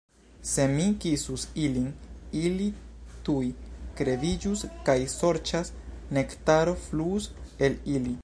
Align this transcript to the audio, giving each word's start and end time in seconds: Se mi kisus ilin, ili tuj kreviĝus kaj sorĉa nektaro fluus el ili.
Se 0.51 0.63
mi 0.75 0.85
kisus 1.03 1.43
ilin, 1.63 1.85
ili 2.39 2.65
tuj 3.27 3.51
kreviĝus 3.99 4.65
kaj 4.87 4.97
sorĉa 5.13 5.63
nektaro 6.19 6.75
fluus 6.89 7.29
el 7.69 7.81
ili. 7.99 8.17